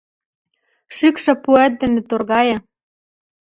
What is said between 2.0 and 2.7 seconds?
торгае...